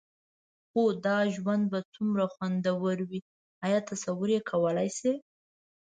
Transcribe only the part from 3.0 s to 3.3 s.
وي؟